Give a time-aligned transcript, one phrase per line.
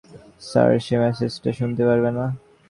[0.41, 2.25] Sir, সে মেসেজটা শুনতে পারবে না।